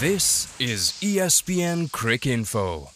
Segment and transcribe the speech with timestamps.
[0.00, 2.90] This is ESPN Cricinfo.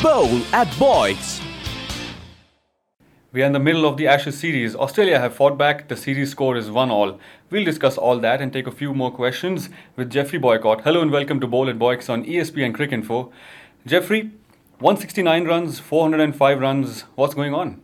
[0.00, 1.42] Bowl at Boycs.
[3.32, 4.76] We are in the middle of the Ashes series.
[4.76, 5.88] Australia have fought back.
[5.88, 7.18] The series score is 1 all.
[7.50, 10.82] We'll discuss all that and take a few more questions with Geoffrey Boycott.
[10.82, 13.32] Hello and welcome to Bowl at Boycs on ESPN Crick Info.
[13.86, 14.30] Geoffrey,
[14.78, 17.00] 169 runs, 405 runs.
[17.16, 17.82] What's going on?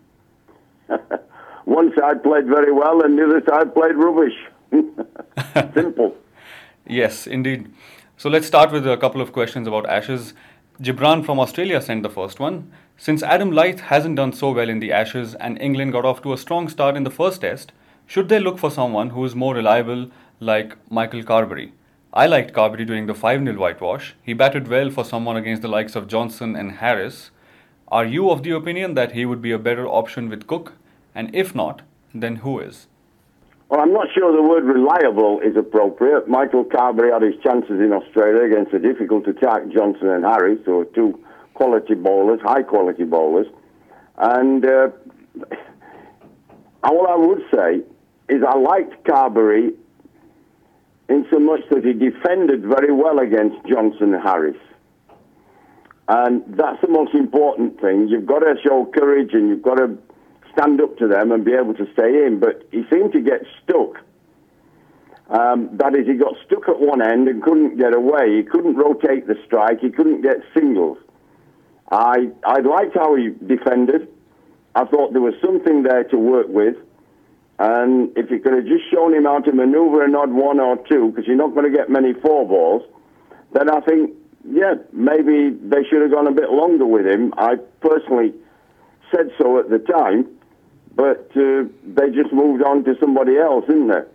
[1.65, 4.35] One side played very well and the other side played rubbish.
[5.75, 6.17] Simple.
[6.87, 7.73] Yes, indeed.
[8.17, 10.35] So let's start with a couple of questions about Ashes.
[10.81, 12.73] Gibran from Australia sent the first one.
[12.97, 16.33] Since Adam Lyth hasn't done so well in the Ashes and England got off to
[16.33, 17.73] a strong start in the first test,
[18.07, 20.11] should they look for someone who is more reliable
[20.41, 21.73] like Michael Carberry?
[22.15, 24.15] I liked Carberry during the 5 0 whitewash.
[24.23, 27.31] He batted well for someone against the likes of Johnson and Harris.
[27.89, 30.75] Are you of the opinion that he would be a better option with Cook?
[31.15, 31.83] And if not,
[32.15, 32.87] then who is?
[33.73, 36.29] Well, I'm not sure the word reliable is appropriate.
[36.29, 40.85] Michael Carberry had his chances in Australia against a difficult attack, Johnson and Harris, are
[40.95, 41.19] two
[41.55, 43.47] quality bowlers, high quality bowlers.
[44.19, 44.89] And uh,
[46.83, 47.81] all I would say
[48.29, 49.71] is I liked Carberry
[51.09, 54.59] in so much that he defended very well against Johnson and Harris.
[56.09, 58.09] And that's the most important thing.
[58.09, 59.97] You've got to show courage and you've got to
[60.53, 62.41] stand up to them and be able to stay in.
[62.41, 63.99] But he seemed to get stuck.
[65.29, 68.37] Um, that is, he got stuck at one end and couldn't get away.
[68.37, 69.81] He couldn't rotate the strike.
[69.81, 70.99] He couldn't get singles.
[71.91, 74.09] I I liked how he defended.
[74.75, 76.77] I thought there was something there to work with.
[77.59, 80.77] And if you could have just shown him how to manoeuvre an odd one or
[80.91, 82.83] two, because you're not going to get many four balls,
[83.53, 84.11] then I think,
[84.51, 87.33] yeah, maybe they should have gone a bit longer with him.
[87.37, 88.33] I personally
[89.15, 90.27] said so at the time,
[90.95, 94.09] but uh, they just moved on to somebody else, isn't there?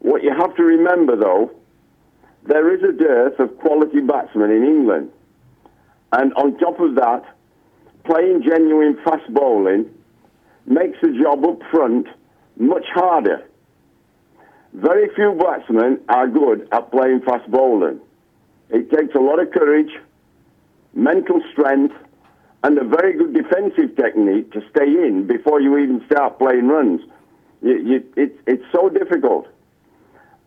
[0.00, 1.50] What you have to remember, though,
[2.44, 5.10] there is a dearth of quality batsmen in England.
[6.12, 7.24] And on top of that,
[8.04, 9.88] playing genuine fast bowling
[10.66, 12.06] makes the job up front
[12.56, 13.44] much harder.
[14.74, 18.00] Very few batsmen are good at playing fast bowling.
[18.70, 19.92] It takes a lot of courage,
[20.94, 21.94] mental strength,
[22.64, 27.00] and a very good defensive technique to stay in before you even start playing runs.
[27.60, 29.48] You, you, it, it's so difficult.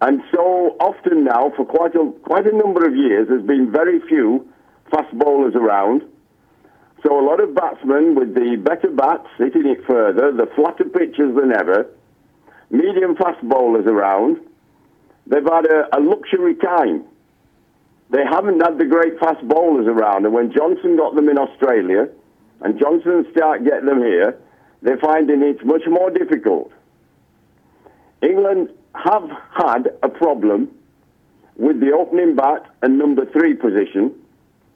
[0.02, 4.00] And so often now, for quite a, quite a number of years, there's been very
[4.08, 4.48] few
[4.92, 6.04] fast bowlers around.
[7.06, 11.36] So a lot of batsmen with the better bats hitting it further, the flatter pitches
[11.36, 11.88] than ever,
[12.70, 14.38] medium fast bowlers around.
[15.28, 17.06] They've had a, a luxury time.
[18.10, 22.08] They haven't had the great fast bowlers around, and when Johnson got them in Australia,
[22.62, 24.38] and Johnson start getting them here,
[24.82, 26.72] they're finding it much more difficult.
[28.22, 30.70] England have had a problem
[31.58, 34.14] with the opening bat and number three position,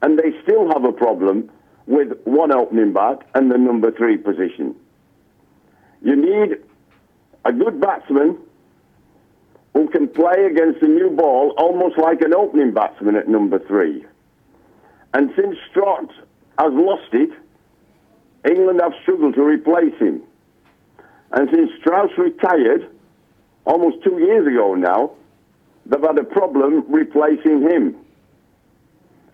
[0.01, 1.49] and they still have a problem
[1.85, 4.75] with one opening bat and the number three position.
[6.01, 6.57] You need
[7.45, 8.37] a good batsman
[9.79, 14.05] who can play against the new ball almost like an opening batsman at number three.
[15.13, 16.11] And since Trott
[16.57, 17.29] has lost it,
[18.45, 20.21] England have struggled to replace him.
[21.31, 22.89] And since Strauss retired,
[23.65, 25.11] almost two years ago now,
[25.85, 27.95] they've had a problem replacing him.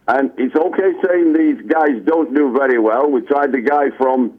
[0.08, 3.10] And it's okay saying these guys don't do very well.
[3.10, 4.38] We tried the guy from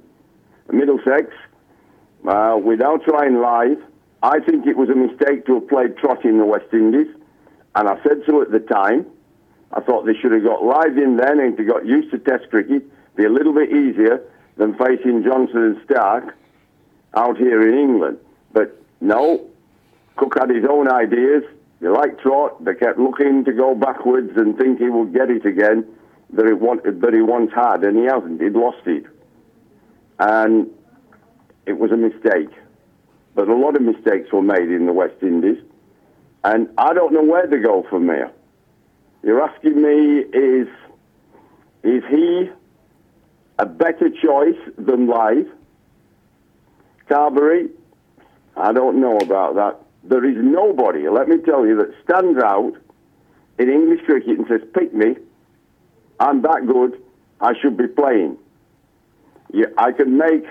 [0.70, 1.32] Middlesex
[2.28, 3.82] uh, without trying Lyth.
[4.22, 7.08] I think it was a mistake to have played Trotty in the West Indies,
[7.74, 9.06] and I said so at the time.
[9.72, 12.50] I thought they should have got Lyth in then and to got used to Test
[12.50, 12.84] cricket,
[13.16, 14.22] be a little bit easier
[14.56, 16.32] than facing Johnson and Starc
[17.14, 18.18] out here in England.
[18.52, 19.46] But no,
[20.16, 21.42] Cook had his own ideas.
[21.80, 22.64] They liked Trott.
[22.64, 25.86] They kept looking to go backwards and think he would get it again
[26.30, 28.40] that he, wanted, that he once had, and he hasn't.
[28.40, 29.04] He'd lost it.
[30.18, 30.68] And
[31.66, 32.50] it was a mistake.
[33.36, 35.62] But a lot of mistakes were made in the West Indies.
[36.42, 38.32] And I don't know where to go from there.
[39.22, 40.68] You're asking me, is,
[41.82, 42.50] is he
[43.58, 45.50] a better choice than Lyth?
[47.08, 47.68] Carberry?
[48.56, 49.82] I don't know about that.
[50.02, 52.72] There is nobody, let me tell you, that stands out
[53.58, 55.16] in English cricket and says, pick me,
[56.18, 57.02] I'm that good,
[57.40, 58.38] I should be playing.
[59.52, 60.44] Yeah, I can make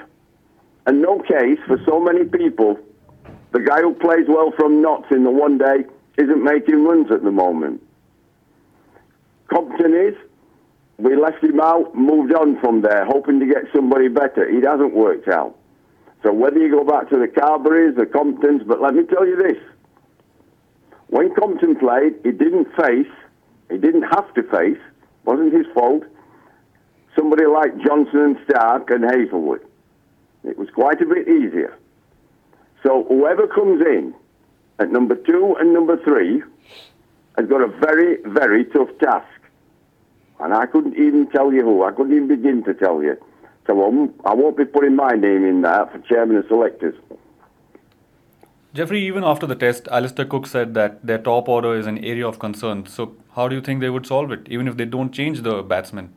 [0.86, 2.80] a no case for so many people.
[3.52, 5.86] The guy who plays well from Notts in the one day
[6.18, 7.82] isn't making runs at the moment.
[9.48, 10.16] Compton is.
[10.98, 14.48] We left him out, moved on from there, hoping to get somebody better.
[14.48, 15.58] It hasn't worked out.
[16.24, 19.36] So whether you go back to the Carberries, the Comptons, but let me tell you
[19.36, 19.62] this.
[21.08, 23.12] When Compton played, he didn't face,
[23.70, 24.80] he didn't have to face,
[25.24, 26.04] wasn't his fault,
[27.16, 29.62] somebody like Johnson and Starc and Hazlewood.
[30.48, 31.78] It was quite a bit easier.
[32.84, 34.14] So whoever comes in
[34.80, 36.44] at number two and number three
[37.38, 39.28] has got a very, very tough task.
[40.40, 41.84] And I couldn't even tell you who.
[41.84, 43.18] I couldn't even begin to tell you.
[43.66, 46.96] So I won't, I won't be putting my name in there for chairman of selectors.
[48.74, 52.28] Geoffrey, even after the test, Alastair Cook said that their top order is an area
[52.28, 52.86] of concern.
[52.86, 55.64] So, how do you think they would solve it, even if they don't change the
[55.64, 56.14] batsmen?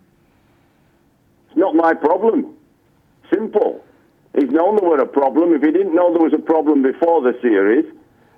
[1.48, 2.56] It's not my problem.
[3.32, 3.84] Simple.
[4.34, 5.54] He's known there were a problem.
[5.54, 7.86] If he didn't know there was a problem before the series,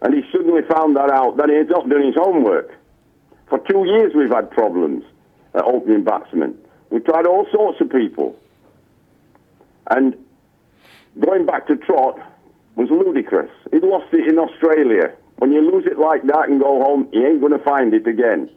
[0.02, 2.74] and he suddenly found that out, then he's not done his homework.
[3.48, 5.04] For two years we've had problems
[5.54, 6.56] at opening batsmen.
[6.90, 8.36] We tried all sorts of people.
[9.90, 10.16] And
[11.18, 12.18] going back to Trott
[12.76, 13.50] was ludicrous.
[13.70, 15.12] He lost it in Australia.
[15.38, 18.06] When you lose it like that and go home, you ain't going to find it
[18.06, 18.48] again.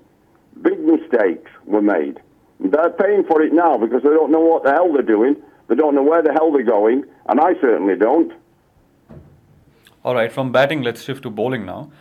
[0.62, 2.19] Big mistakes were made.
[2.59, 5.36] They're paying for it now because they don't know what the hell they're doing.
[5.68, 8.33] They don't know where the hell they're going, and I certainly don't.
[10.04, 11.92] All right, from batting, let's shift to bowling now.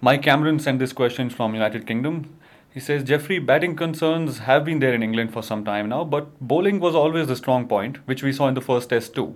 [0.00, 2.36] Mike Cameron sent this question from United Kingdom.
[2.72, 6.40] He says, Geoffrey, batting concerns have been there in England for some time now, but
[6.40, 9.34] bowling was always the strong point, which we saw in the first test too.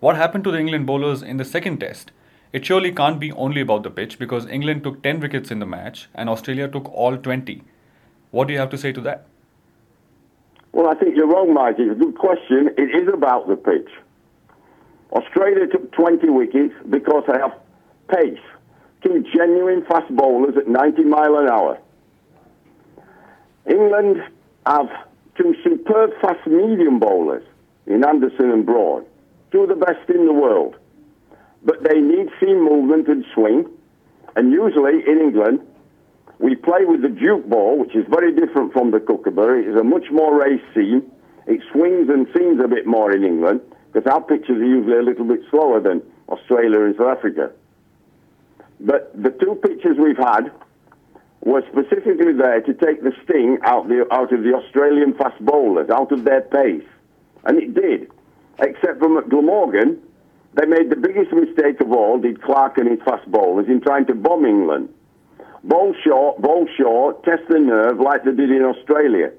[0.00, 2.10] What happened to the England bowlers in the second test?
[2.52, 5.66] It surely can't be only about the pitch because England took 10 wickets in the
[5.66, 7.62] match and Australia took all 20.
[8.30, 9.26] What do you have to say to that?
[10.72, 11.76] Well, I think you're wrong, Mike.
[11.78, 12.70] It's a good question.
[12.78, 13.88] It is about the pitch.
[15.12, 17.58] Australia took 20 wickets because they have
[18.08, 18.38] pace.
[19.02, 21.78] Two genuine fast bowlers at 90 mile an hour.
[23.68, 24.22] England
[24.66, 24.88] have
[25.36, 27.42] two superb fast medium bowlers
[27.86, 29.04] in Anderson and Broad.
[29.50, 30.76] Two of the best in the world.
[31.64, 33.68] But they need seam movement and swing.
[34.36, 35.66] And usually in England,
[36.40, 39.60] we play with the Duke ball, which is very different from the Kookaburra.
[39.60, 40.42] It's a much more
[40.74, 41.02] seam.
[41.46, 43.60] It swings and seams a bit more in England
[43.92, 47.52] because our pitches are usually a little bit slower than Australia and South Africa.
[48.80, 50.50] But the two pitches we've had
[51.42, 55.90] were specifically there to take the sting out, the, out of the Australian fast bowlers,
[55.90, 56.86] out of their pace.
[57.44, 58.10] And it did.
[58.58, 60.00] Except for Glamorgan,
[60.54, 64.06] they made the biggest mistake of all, did Clarke and his fast bowlers, in trying
[64.06, 64.88] to bomb England.
[65.62, 69.30] Bowl short, bowl short, test the nerve like they did in Australia.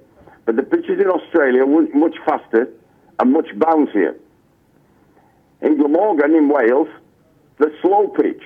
[0.46, 2.70] But the pitches in Australia were much faster
[3.20, 4.16] and much bouncier.
[5.62, 6.88] In Glamorgan in Wales,
[7.58, 8.42] the slow pitch.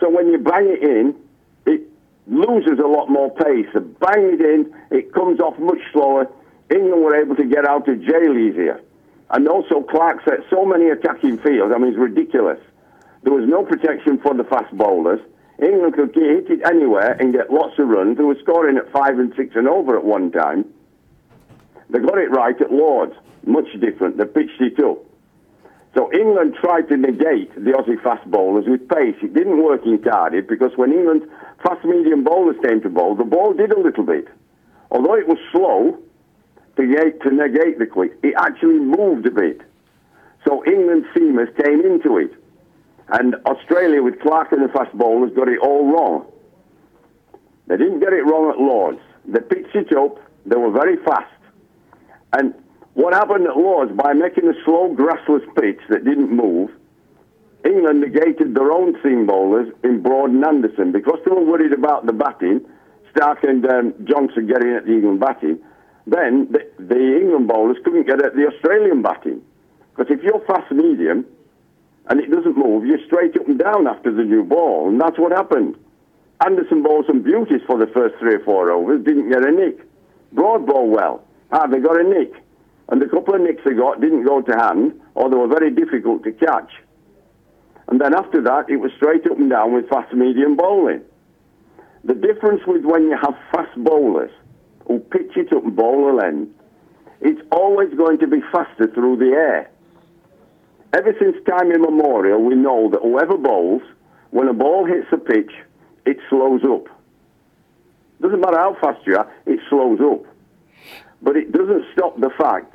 [0.00, 1.14] So when you bang it in,
[1.66, 1.82] it
[2.26, 3.66] loses a lot more pace.
[3.74, 6.28] And bang it in, it comes off much slower.
[6.70, 8.80] England were able to get out of jail easier.
[9.30, 12.60] And also Clarke set so many attacking fields, I mean, it's ridiculous.
[13.22, 15.20] There was no protection for the fast bowlers.
[15.62, 18.16] England could get, hit it anywhere and get lots of runs.
[18.16, 20.64] They were scoring at five and six and over at one time.
[21.90, 23.14] They got it right at Lords,
[23.44, 24.18] much different.
[24.18, 24.98] They pitched it up.
[25.94, 29.16] So England tried to negate the Aussie fast bowlers with pace.
[29.22, 31.26] It didn't work in Cardiff because when England's
[31.64, 34.28] fast medium bowlers came to bowl, the ball did a little bit.
[34.90, 35.98] Although it was slow
[36.76, 39.62] to negate, to negate the quick, it actually moved a bit.
[40.46, 42.32] So England seamers came into it.
[43.10, 46.26] And Australia, with Clarke and the fast bowlers, got it all wrong.
[47.66, 49.00] They didn't get it wrong at Lords.
[49.26, 50.18] They pitched it up.
[50.46, 51.32] They were very fast.
[52.32, 52.54] And
[52.94, 56.70] what happened at Lords, by making a slow, grassless pitch that didn't move,
[57.64, 62.06] England negated their own seam bowlers in Broad and Anderson because they were worried about
[62.06, 62.60] the batting,
[63.12, 65.58] Starc and um, Johnson getting at the England batting.
[66.06, 69.42] Then the, the England bowlers couldn't get at the Australian batting.
[69.94, 71.26] Because if you're fast medium,
[72.08, 75.18] and it doesn't move, you're straight up and down after the new ball, and that's
[75.18, 75.76] what happened.
[76.44, 79.80] Anderson bowled some beauties for the first three or four overs, didn't get a nick.
[80.32, 81.24] Broad ball well.
[81.52, 82.32] Ah, they got a nick.
[82.88, 85.70] And the couple of nicks they got didn't go to hand, or they were very
[85.70, 86.72] difficult to catch.
[87.88, 91.02] And then after that, it was straight up and down with fast medium bowling.
[92.04, 94.30] The difference with when you have fast bowlers
[94.86, 96.52] who pitch it up and bowl a length,
[97.20, 99.70] it's always going to be faster through the air.
[100.92, 103.82] Ever since time immemorial, we know that whoever bowls,
[104.30, 105.52] when a ball hits a pitch,
[106.06, 106.88] it slows up.
[108.20, 110.24] Doesn't matter how fast you are, it slows up.
[111.20, 112.74] But it doesn't stop the fact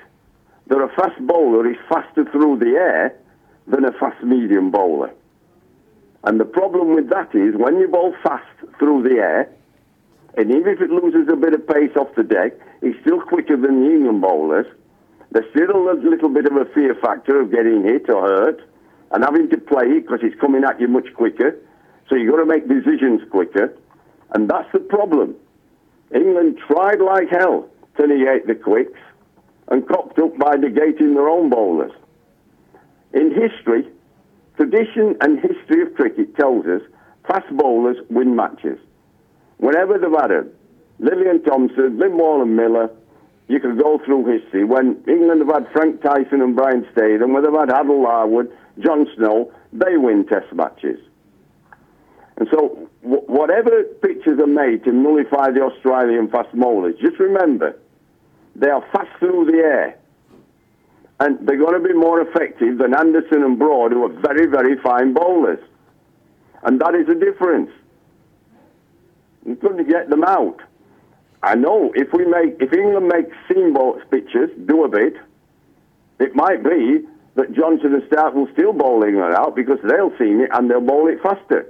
[0.68, 3.16] that a fast bowler is faster through the air
[3.68, 5.12] than a fast medium bowler.
[6.24, 8.46] And the problem with that is when you bowl fast
[8.80, 9.50] through the air,
[10.38, 13.58] and even if it loses a bit of pace off the deck, it's still quicker
[13.58, 14.68] than the England bowlers.
[15.34, 18.62] There's still a little bit of a fear factor of getting hit or hurt
[19.12, 21.58] and having to play because it's coming at you much quicker.
[22.08, 23.76] So you've got to make decisions quicker.
[24.36, 25.36] And that's the problem.
[26.14, 29.00] England tried like hell to negate the quicks
[29.70, 31.94] and cocked up by negating their own bowlers.
[33.12, 33.88] In history,
[34.56, 36.82] tradition and history of cricket tells us
[37.28, 38.78] fast bowlers win matches.
[39.58, 40.52] Whenever they've had them,
[41.02, 42.92] Lillee and Thomson, Lindwall and Miller,
[43.48, 44.64] you could go through history.
[44.64, 49.08] When England have had Frank Tyson and Brian Statham, when they've had Harold Larwood, John
[49.16, 51.00] Snow, they win test matches.
[52.38, 57.78] And so, w- whatever pictures are made to nullify the Australian fast bowlers, just remember,
[58.56, 59.98] they are fast through the air.
[61.20, 64.78] And they're going to be more effective than Anderson and Broad, who are very, very
[64.82, 65.60] fine bowlers.
[66.64, 67.70] And that is the difference.
[69.62, 70.62] Got to get them out.
[71.44, 73.76] I know if we make, if England makes seam
[74.10, 75.16] pitches, do a bit,
[76.20, 80.40] it might be that Johnson and Starc will still bowl England out because they'll seam
[80.40, 81.68] it and they'll bowl it faster.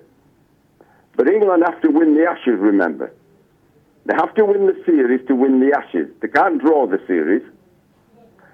[1.16, 3.12] But England have to win the Ashes, remember.
[4.06, 6.10] They have to win the series to win the Ashes.
[6.22, 7.44] They can't draw the series.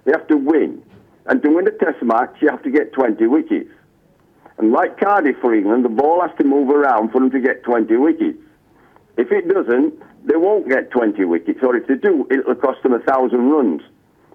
[0.05, 0.81] They have to win.
[1.25, 3.71] And to win a test match, you have to get 20 wickets.
[4.57, 7.63] And like Cardiff for England, the ball has to move around for them to get
[7.63, 8.39] 20 wickets.
[9.19, 12.93] If it doesn't, they won't get 20 wickets, or if they do, it'll cost them
[12.93, 13.81] a thousand runs.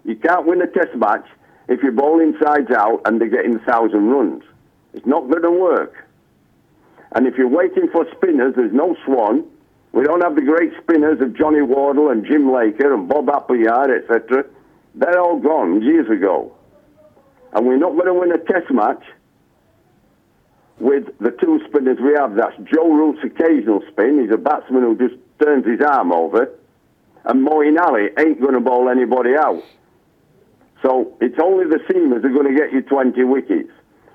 [0.05, 1.27] You can't win a test match
[1.69, 4.43] if you're bowling sides out and they're getting a thousand runs.
[4.93, 6.07] It's not going to work.
[7.13, 9.47] And if you're waiting for spinners, there's no Swann.
[9.93, 13.91] We don't have the great spinners of Johnny Wardle and Jim Laker and Bob Appleyard,
[13.91, 14.45] etc.
[14.95, 16.55] They're all gone years ago.
[17.55, 19.03] And we're not going to win a test match
[20.79, 22.35] with the two spinners we have.
[22.35, 24.21] That's Joe Root's occasional spin.
[24.23, 26.51] He's a batsman who just turns his arm over.
[27.25, 29.63] And Moeen Ali ain't going to bowl anybody out.
[30.83, 33.71] So it's only the seamers that are going to get you 20 wickets.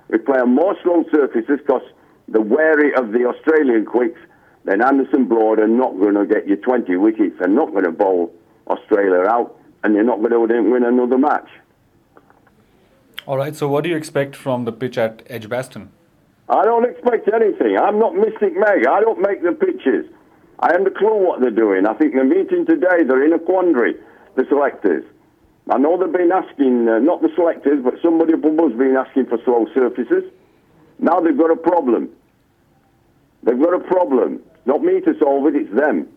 [0.09, 1.81] We play on more slow surfaces because
[2.27, 4.19] the wary of the Australian quicks,
[4.65, 7.35] then Anderson Broad are not going to get you 20 wickets.
[7.39, 8.31] They're not going to bowl
[8.67, 11.49] Australia out, and they're not going to win another match.
[13.25, 15.91] All right, so what do you expect from the pitch at Edgbaston?
[16.49, 17.77] I don't expect anything.
[17.77, 18.87] I'm not Mystic Meg.
[18.87, 20.05] I don't make the pitches.
[20.59, 21.85] I haven't a clue what they're doing.
[21.85, 23.03] I think they're meeting today.
[23.07, 23.95] They're in a quandary,
[24.35, 25.05] the selectors.
[25.69, 29.27] I know they've been asking, uh, not the selectors, but somebody above us been asking
[29.27, 30.23] for slow surfaces.
[30.97, 32.09] Now they've got a problem.
[33.43, 34.41] They've got a problem.
[34.65, 36.07] Not me to solve it, it's them.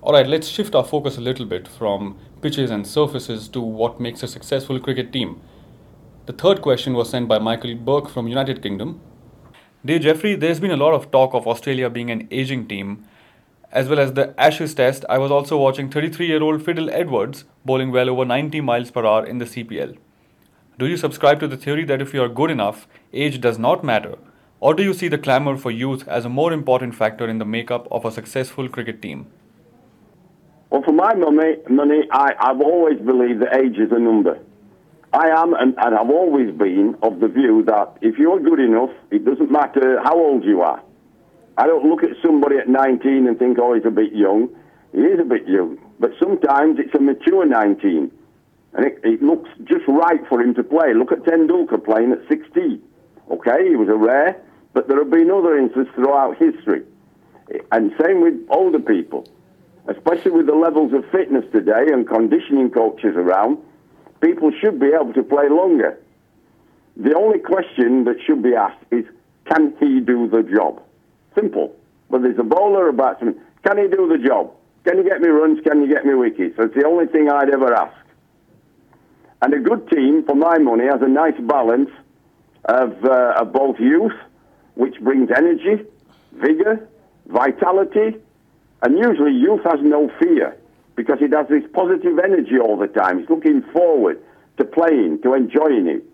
[0.00, 4.00] All right, let's shift our focus a little bit from pitches and surfaces to what
[4.00, 5.40] makes a successful cricket team.
[6.26, 9.00] The third question was sent by Michael Burke from United Kingdom.
[9.84, 13.04] Dear Geoffrey, there's been a lot of talk of Australia being an aging team.
[13.72, 17.46] As well as the Ashes test, I was also watching 33 year old Fidel Edwards
[17.64, 19.96] bowling well over 90 miles per hour in the CPL.
[20.78, 23.82] Do you subscribe to the theory that if you are good enough, age does not
[23.82, 24.14] matter?
[24.60, 27.44] Or do you see the clamour for youth as a more important factor in the
[27.44, 29.26] makeup of a successful cricket team?
[30.70, 34.38] Well, for my money, money I, I've always believed that age is a number.
[35.12, 38.90] I am, and, and I've always been, of the view that if you're good enough,
[39.10, 40.82] it doesn't matter how old you are.
[41.58, 44.48] I don't look at somebody at 19 and think, oh, he's a bit young.
[44.92, 45.78] He is a bit young.
[46.00, 48.10] But sometimes it's a mature 19.
[48.72, 50.94] And it, it looks just right for him to play.
[50.94, 52.82] Look at Tendulkar playing at 16.
[53.30, 54.40] Okay, he was a rare,
[54.72, 56.84] but there have been other instances throughout history.
[57.70, 59.28] And same with older people,
[59.88, 63.58] especially with the levels of fitness today and conditioning coaches around
[64.22, 65.98] people should be able to play longer.
[66.96, 69.04] The only question that should be asked is,
[69.46, 70.82] can he do the job?
[71.34, 71.74] Simple.
[72.08, 74.52] Whether he's a bowler or a batsman, can he do the job?
[74.84, 75.60] Can you get me runs?
[75.64, 76.54] Can you get me wickets?
[76.56, 77.96] That's the only thing I'd ever ask.
[79.40, 81.90] And a good team, for my money, has a nice balance
[82.64, 84.12] of, uh, of both youth,
[84.74, 85.84] which brings energy,
[86.32, 86.88] vigour,
[87.26, 88.16] vitality,
[88.82, 90.56] and usually youth has no fear
[90.96, 93.20] because it has this positive energy all the time.
[93.20, 94.22] It's looking forward
[94.58, 96.04] to playing, to enjoying it.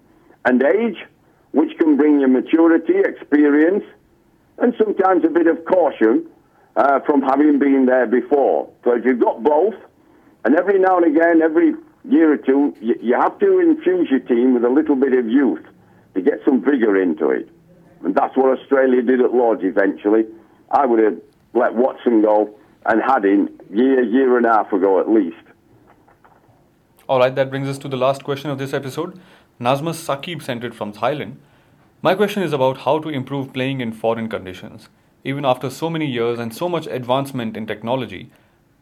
[0.45, 1.05] And age,
[1.53, 3.85] which can bring you maturity, experience,
[4.59, 6.27] and sometimes a bit of caution
[6.77, 8.71] uh, from having been there before.
[8.85, 9.75] So if you've got both,
[10.45, 14.21] and every now and again, every year or two, you, you have to infuse your
[14.21, 15.65] team with a little bit of youth
[16.15, 17.49] to get some vigour into it.
[18.05, 20.25] And that's what Australia did at Lords eventually.
[20.71, 21.21] I would have
[21.55, 22.55] let Watson go
[22.89, 25.37] and had him year, year and a half ago at least.
[27.09, 29.19] All right, that brings us to the last question of this episode.
[29.61, 31.37] Nazmus Sakib sent it from Thailand.
[32.03, 34.89] My question is about how to improve playing in foreign conditions.
[35.25, 38.31] Even after so many years and so much advancement in technology,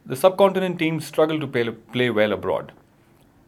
[0.05, 2.73] the subcontinent teams struggle to play, play well abroad.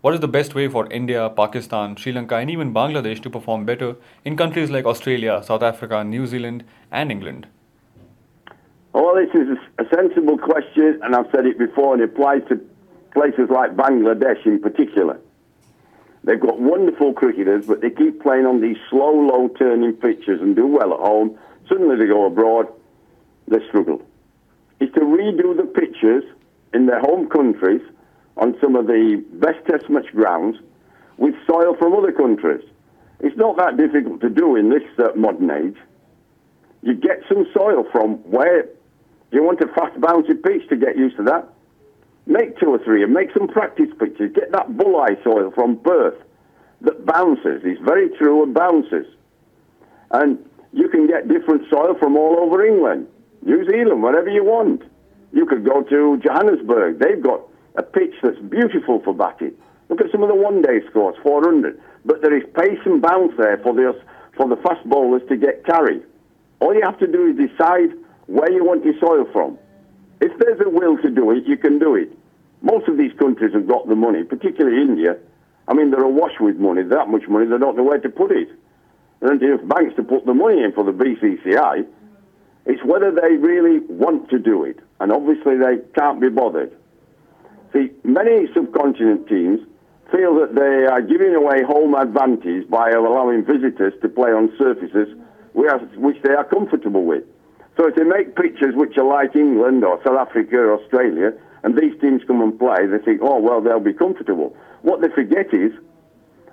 [0.01, 3.65] What is the best way for India, Pakistan, Sri Lanka, and even Bangladesh to perform
[3.65, 7.47] better in countries like Australia, South Africa, New Zealand, and England?
[8.95, 12.43] Oh, this is a, a sensible question, and I've said it before, and it applies
[12.49, 12.61] to
[13.13, 15.21] places like Bangladesh in particular.
[16.25, 20.57] They've got wonderful cricketers, but they keep playing on these slow, low turning pitches and
[20.57, 21.39] do well at home.
[21.69, 22.69] Suddenly they go abroad,
[23.47, 24.03] they struggle.
[24.81, 26.25] Is to redo the pitches
[26.75, 27.83] in their home countries
[28.37, 30.59] on some of the best test match grounds
[31.17, 32.65] with soil from other countries.
[33.21, 35.77] It's not that difficult to do in this uh, modern age.
[36.83, 38.67] You get some soil from where
[39.31, 41.49] you want a fast bouncy pitch to get used to that.
[42.27, 44.33] Make two or three and make some practice pitches.
[44.35, 46.17] Get that bulleye soil from Perth
[46.83, 47.63] that bounces.
[47.65, 49.07] It's very true and bounces.
[50.11, 50.39] And
[50.73, 53.09] you can get different soil from all over England,
[53.43, 54.83] New Zealand, wherever you want.
[55.33, 56.99] You could go to Johannesburg.
[56.99, 57.43] They've got
[57.77, 59.53] a pitch that's beautiful for batting.
[59.89, 61.81] Look at some of the one-day scores, 400.
[62.05, 63.99] But there is pace and bounce there for the,
[64.37, 66.03] for the fast bowlers to get carried.
[66.61, 67.91] All you have to do is decide
[68.29, 69.59] where you want your soil from.
[70.21, 72.13] If there's a will to do it, you can do it.
[72.61, 75.17] Most of these countries have got the money, particularly India.
[75.67, 78.31] I mean, they're awash with money, that much money, they don't know where to put
[78.31, 78.49] it.
[79.21, 81.87] There aren't enough banks to put the money in for the BCCI.
[82.67, 86.73] It's whether they really want to do it, and obviously they can't be bothered.
[87.73, 89.61] See, many subcontinent teams
[90.13, 95.09] feel that they are giving away home advantage by allowing visitors to play on surfaces
[95.97, 97.25] which they are comfortable with.
[97.79, 101.33] So if they make pitches which are like England or South Africa or Australia,
[101.63, 104.57] and these teams come and play, they think, oh, well, they'll be comfortable.
[104.83, 105.73] What they forget is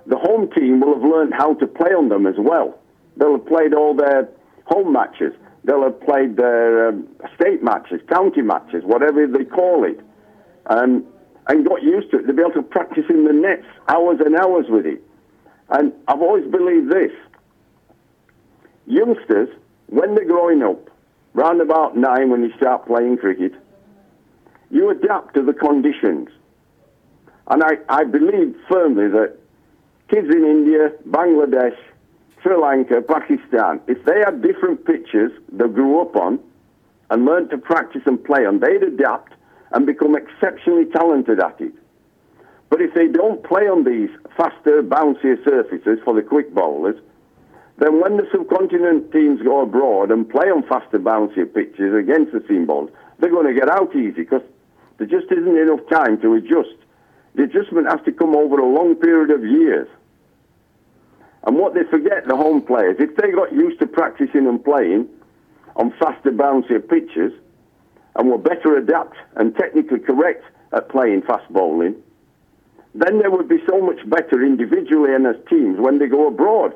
[0.06, 2.78] the home team will have learned how to play on them as well.
[3.16, 4.28] They'll have played all their
[4.66, 5.32] home matches.
[5.64, 9.98] They'll have played their um, state matches, county matches, whatever they call it,
[10.66, 11.04] and
[11.48, 12.26] and got used to it.
[12.26, 15.02] They'll be able to practice in the nets hours and hours with it.
[15.70, 17.10] And I've always believed this:
[18.86, 19.48] youngsters,
[19.88, 20.88] when they're growing up,
[21.36, 23.52] round about nine when you start playing cricket,
[24.70, 26.28] you adapt to the conditions.
[27.48, 29.36] And I, I believe firmly that
[30.08, 31.76] kids in India, Bangladesh,
[32.42, 36.40] Sri Lanka, Pakistan, if they had different pitches they grew up on
[37.10, 39.34] and learned to practice and play on, they'd adapt
[39.72, 41.74] and become exceptionally talented at it.
[42.70, 46.96] But if they don't play on these faster, bouncier surfaces for the quick bowlers,
[47.78, 52.42] then when the subcontinent teams go abroad and play on faster, bouncier pitches against the
[52.48, 54.42] seam bowlers, they're going to get out easy because
[54.96, 56.76] there just isn't enough time to adjust.
[57.34, 59.88] The adjustment has to come over a long period of years.
[61.44, 65.08] And what they forget, the home players, if they got used to practicing and playing
[65.76, 67.32] on faster, bouncier pitches
[68.16, 71.94] and were better adapt and technically correct at playing fast bowling,
[72.94, 76.72] then they would be so much better individually and as teams when they go abroad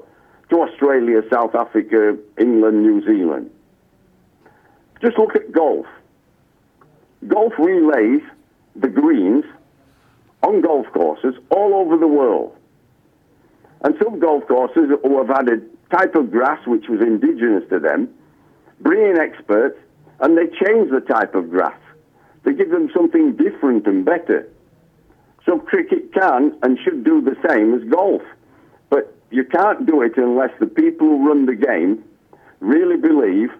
[0.50, 3.50] to Australia, South Africa, England, New Zealand.
[5.00, 5.86] Just look at golf.
[7.26, 8.22] Golf relays
[8.76, 9.44] the greens
[10.42, 12.56] on golf courses all over the world.
[13.82, 15.60] And some golf courses who have had a
[15.94, 18.08] type of grass which was indigenous to them
[18.80, 19.78] bring in experts
[20.20, 21.78] and they change the type of grass.
[22.44, 24.48] They give them something different and better.
[25.46, 28.22] So cricket can and should do the same as golf.
[29.30, 32.02] You can't do it unless the people who run the game
[32.60, 33.50] really believe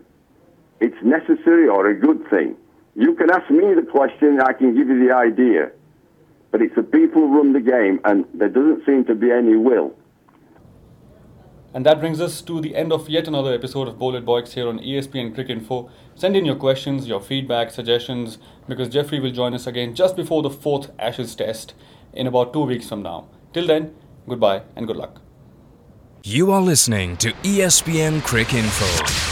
[0.81, 2.57] it's necessary or a good thing.
[2.97, 5.71] You can ask me the question, I can give you the idea.
[6.51, 9.57] But it's the people who run the game, and there doesn't seem to be any
[9.57, 9.95] will.
[11.73, 14.55] And that brings us to the end of yet another episode of Bowl at Boycs
[14.55, 15.89] here on ESPN Cricinfo.
[16.17, 20.43] Send in your questions, your feedback, suggestions, because Geoffrey will join us again just before
[20.43, 21.75] the fourth Ashes test
[22.13, 23.29] in about two weeks from now.
[23.53, 23.95] Till then,
[24.29, 25.21] goodbye and good luck.
[26.23, 29.30] You are listening to ESPN Cricinfo.